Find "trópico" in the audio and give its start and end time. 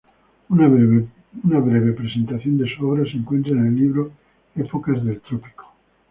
5.21-5.67